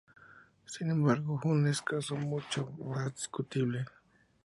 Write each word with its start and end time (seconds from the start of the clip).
Sin 0.65 0.89
embargo 0.89 1.39
Hun 1.43 1.67
es 1.67 1.77
un 1.81 1.85
caso 1.85 2.15
mucho 2.15 2.71
más 2.79 3.13
discutible. 3.13 3.85